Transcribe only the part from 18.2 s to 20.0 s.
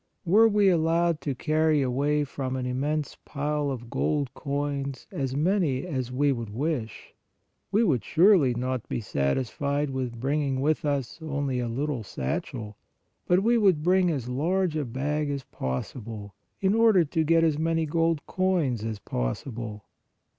coins as possible.